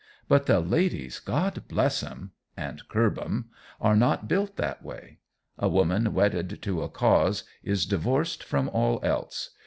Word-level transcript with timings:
But 0.27 0.47
the 0.47 0.59
ladies, 0.59 1.19
God 1.19 1.65
bless 1.67 2.01
'em 2.01 2.31
and 2.57 2.81
curb 2.89 3.19
'em 3.19 3.51
are 3.79 3.95
not 3.95 4.27
built 4.27 4.55
that 4.57 4.83
way. 4.83 5.19
A 5.59 5.69
woman 5.69 6.11
wedded 6.15 6.59
to 6.63 6.81
a 6.81 6.89
cause 6.89 7.43
is 7.61 7.85
divorced 7.85 8.43
from 8.43 8.67
all 8.69 8.99
else. 9.03 9.51